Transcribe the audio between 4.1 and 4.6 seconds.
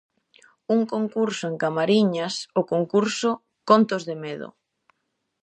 medo!